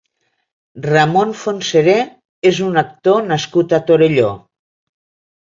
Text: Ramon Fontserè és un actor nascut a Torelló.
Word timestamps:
Ramon 0.85 1.33
Fontserè 1.41 1.95
és 2.53 2.63
un 2.69 2.83
actor 2.85 3.29
nascut 3.35 3.79
a 3.79 3.83
Torelló. 3.93 4.35